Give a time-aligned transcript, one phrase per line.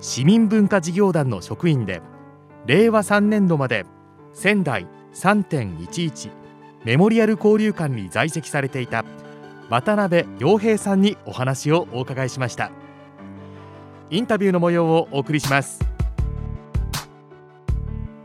[0.00, 2.02] 市民文化事業団の職員で
[2.66, 3.86] 令和3年度まで
[4.32, 6.30] 仙台3.11
[6.84, 9.04] メモリアル交流館に在籍されていた
[9.68, 12.70] 渡辺洋平さんにお話をお伺いしました。
[14.10, 15.80] インタビューの模様をお送りします。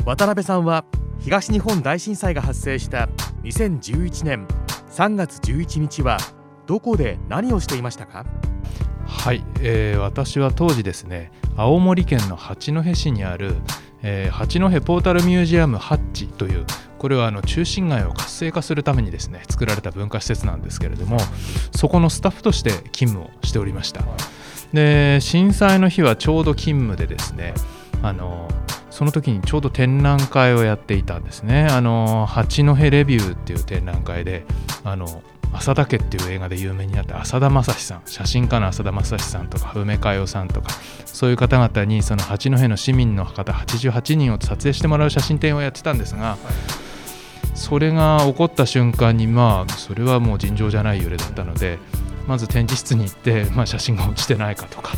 [0.05, 0.85] 渡辺さんは
[1.19, 3.09] 東日本大震災が発生した
[3.44, 4.47] 2011年
[4.92, 6.17] 3月11日は
[6.72, 8.25] どこで何をしていましたか？
[9.05, 13.58] はい、えー、私は当時ですね青森県の八戸市にある、
[14.03, 16.66] えー、八戸ポータルミュージアムハッチという
[16.97, 21.17] これはあの中心街を活性化するためにですね作られた文化施設なんですけれども
[21.75, 24.05] そこのスタッフとして勤務をしておりました。
[24.72, 27.53] で震災の日はちょうど勤務でですね
[28.02, 28.47] あの
[28.92, 31.67] その時にちょうど展覧会をやっていたんですね。
[31.69, 34.45] あの八戸レビューっていう展覧会で
[34.86, 35.22] あの
[35.53, 40.69] 浅田家っていう映画で有名になった浅田正史さん写真家の浅田正史さんとか梅佳代さんとか
[41.05, 46.38] そういう方々にその八戸の市民の方88人を撮影してもらう写真展をやってたんですが
[47.53, 51.80] それが起こった瞬間にまあそれはもう尋常じゃない揺れだったので
[52.27, 54.93] まず展示室に行って、まあ、写真が落ちてないかとか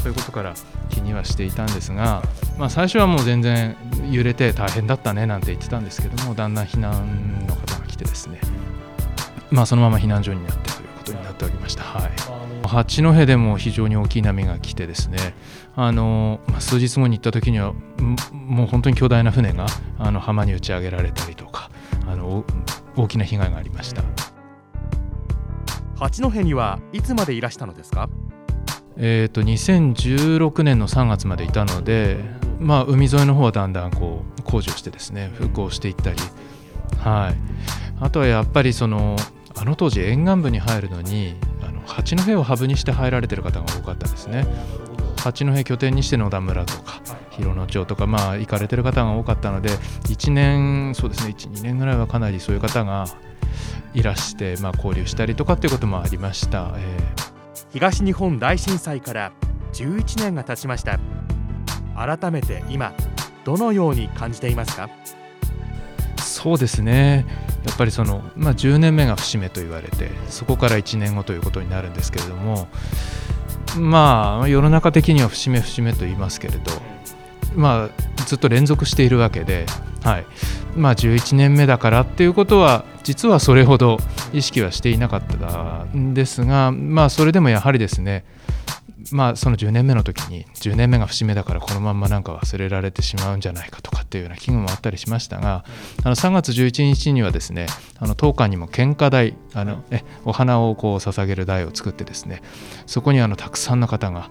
[0.00, 0.54] そういうことから
[0.88, 2.22] 気にはしていたんですが、
[2.58, 3.76] まあ、最初はもう全然
[4.10, 8.40] 揺れて大変だったねなんて言ってたんですけどもだんだん避難の方が来てですね。
[9.50, 11.82] まあ、そのまま避難所になってということになっておりました。
[11.82, 12.10] はい。
[12.66, 15.34] 八戸でも非常に大きい波が来てですね。
[15.74, 17.72] あの、まあ、数日後に行った時には
[18.32, 19.66] もう本当に巨大な船が
[19.98, 21.70] あの浜に打ち上げられたりとか
[22.06, 22.44] あの
[22.96, 24.02] 大きな被害がありました。
[25.96, 28.08] 八戸にはいつまでいらしたのですか？
[28.96, 32.18] えーと、2016年の3月までいたので、
[32.58, 36.18] まあ、海沿いの方はだんだんこう工事をしてですね復興していったり、
[36.98, 37.36] はい、
[37.98, 39.16] あとはやっぱりその
[39.56, 44.46] あの当時沿岸部に入るのにあの八戸をハブにして入られてる方が多かったですね。
[45.18, 47.00] 八戸拠点にして野田村とか
[47.30, 49.68] 広野町とかまあ行かれてる方が多かったので
[50.08, 53.04] 1年そうですね12年ぐらいはかなりそういう方が
[53.92, 59.32] いらして、まあ、交流したりとかっていうこともありました、えー、東日本大震災から
[59.74, 60.98] 11年が経ちました。
[61.94, 62.94] 改めて今
[63.44, 64.88] どのように感じていますか？
[66.16, 67.26] そうですね
[67.70, 72.66] やっぱりその、まあ、10年目が節目と言われてそこから1年後ということになるんですけれども
[73.78, 76.72] まあ世の中的には節目節目と言いますけれど
[77.54, 79.66] まあずっと連続しているわけで、
[80.02, 80.26] はい。
[80.76, 83.98] まあ、11年目だからっていうことは実はそれほど
[84.32, 88.24] 意識はしていなかったんですがまあそれでもやはりですね
[89.12, 95.64] まあその10年目の時に10年目が節目だからこのまんまなんか忘れられてしまうんじゃないかとかっていうような危惧もあったりしましたが
[96.04, 97.66] あの3月11日にはですね
[97.98, 102.42] あの当館にも献花台あのえお花をこう捧げる台を作ってですね
[102.86, 104.30] そこにあのたくさんの方が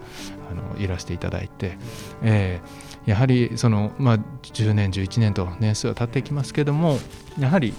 [0.50, 1.76] あのいらしていただいて、
[2.22, 6.96] えー、やはりその、まあ、10年11年と年数は経っていきますけども
[7.40, 7.74] やはり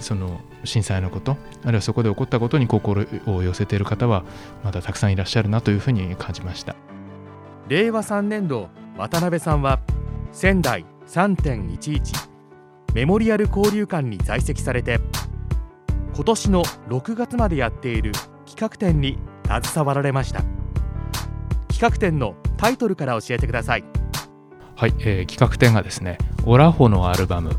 [0.00, 4.24] その震災のことあるいはそこで起こったことに心を寄せている方は
[4.64, 6.74] まだたくさんいらっしゃるなというふうに感じました。
[7.68, 9.80] 令和3年度渡辺さんは
[10.32, 12.00] 仙台3.11
[12.94, 14.98] メモリアル交流館に在籍されて
[16.14, 18.12] 今年の6月までやっている
[18.46, 19.18] 企画展に
[19.62, 20.42] 携わられました。
[21.68, 23.99] 企画展のタイトルから教えてください。
[24.80, 26.16] はい、えー、企画展がですね
[26.46, 27.54] オラホのアルバム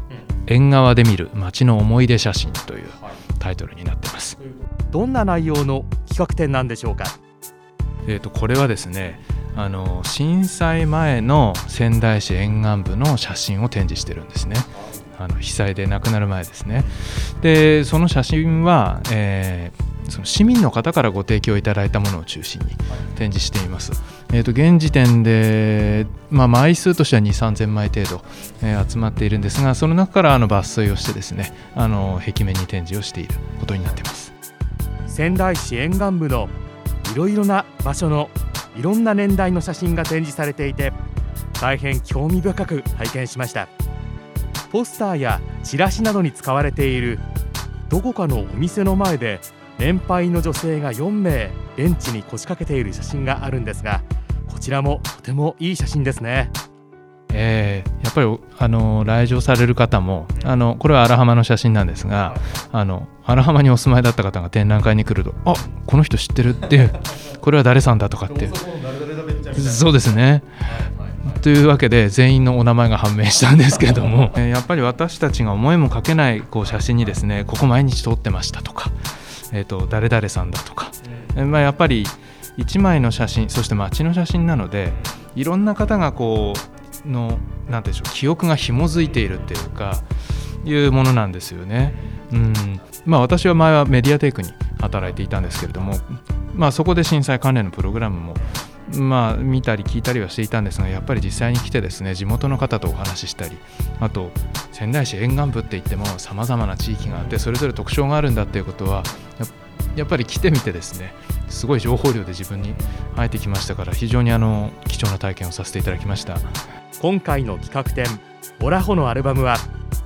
[0.48, 2.90] 縁側で見る街の思い出写真という
[3.38, 4.40] タイトルになってます。
[4.90, 7.04] どんな内容の企画展なんでしょうか？
[8.08, 9.22] えーと、これはですね
[9.56, 14.56] あの震災前の仙台市沿岸部の写真を展示してるんですね。
[15.20, 16.84] あの被災で亡くなる前ですね。
[17.44, 22.68] でその写真は、えーその市民の方からご提供いただいたものを中心に
[23.16, 23.92] 展示しています。
[24.34, 28.24] えー、と現時点で、まあ、枚数としては2 3 0 0 0枚程度、
[28.62, 34.34] えー、集まっているんですがその中からあの抜粋をしてですねあの壁面に展示をしていることになっています。
[35.08, 36.48] 仙台市沿岸部の
[37.14, 38.30] いろいろな場所の
[38.78, 40.94] いろんな年代の写真が展示されていて
[41.60, 43.68] 大変興味深く拝見しました。
[44.72, 47.20] ポスターやチラシなどに使われている
[47.90, 49.42] どこかのお店の前で
[49.82, 54.04] 年配の女性が4名ベンチに腰掛けている写真があるんですが
[54.48, 56.52] こちらもとてもいい写真ですね。
[57.34, 62.36] えー、やっぱりあの来場される方もあのこれは荒浜の写真なんですが
[62.72, 65.56] あの荒浜にお住まいだった方が展覧会に来るとあ
[65.88, 66.94] この人知ってるっていう
[67.42, 68.50] これは誰さんだとかって
[69.58, 70.44] そうですね。
[71.42, 78.92] というわけで全員のお名前が判明したんですけれども やっぱり私たちが思いもかけないこう写真にですねここ毎日撮ってましたとか、
[79.54, 80.92] えーと、誰々さんだとか、
[81.36, 82.06] まあ、やっぱり
[82.58, 84.94] 1枚の写真そして街の写真なので
[85.36, 86.54] いろんな方がこ
[87.06, 87.40] うの
[87.70, 90.02] 何でしょう記憶が紐づいているっていうか
[90.66, 91.94] いうものなんですよね。
[92.32, 92.54] うん。
[93.06, 94.50] まあ、私は前はメディアテイクに
[94.80, 95.96] 働いていたんですけれども、
[96.54, 98.34] まあ、そこで震災関連のプログラムも
[98.98, 103.58] まあ、見たり聞いたりはしていたんですがやっぱり実際に来てですね地元の方とお話ししたり
[104.00, 104.32] あと
[104.72, 109.04] 仙台市沿岸部って言ってもさまざまな地域があってそれぞれ特徴があるんだっていうことは
[109.96, 111.14] やっぱり来てみてですね
[111.50, 112.74] すごい情報量で自分に
[113.16, 116.38] 入ってきましたから非常にあの貴重な体験をさせていただきました。
[117.02, 118.06] 今回の企画展
[118.62, 119.58] 「オラホのアルバム」は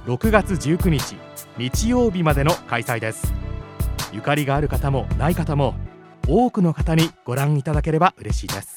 [0.05, 1.17] 6月19日
[1.57, 3.33] 日曜日までの開催です。
[4.11, 5.75] ゆかりがある方もない方も
[6.27, 8.74] 多くの方にご覧いただければ嬉しいです。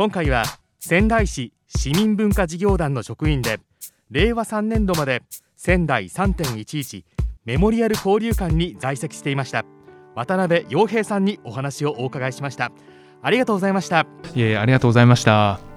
[0.00, 0.44] 今回は
[0.78, 3.60] 仙台市市民文化事業団の職員で
[4.10, 5.22] 令和3年度まで
[5.58, 7.04] 仙台3.11
[7.44, 9.66] メモリアル交流館に在籍していました。
[10.14, 12.72] 渡辺洋平さんにお話をお伺いしました。
[13.20, 14.06] ありがとうございました。
[14.34, 15.69] いえありがとうございました。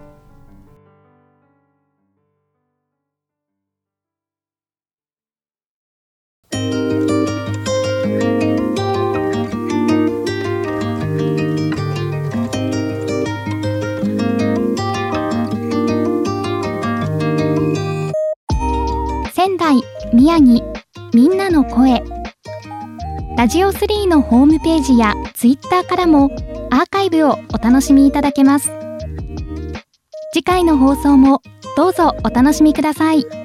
[20.23, 20.63] 宮城
[21.13, 22.01] みんなの声。
[23.35, 26.31] ラジオ3のホームページやツイッターからも
[26.71, 28.71] アーカイブをお楽しみいただけます。
[30.33, 31.41] 次回の放送も
[31.75, 33.42] どうぞお楽しみください。